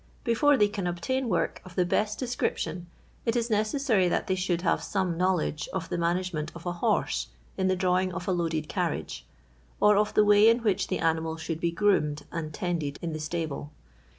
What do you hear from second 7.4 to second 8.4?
in the drawing of a